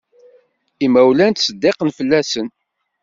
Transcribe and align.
Imawlan, 0.85 1.31
nettseddiq 1.31 1.77
fell-asen. 1.97 2.47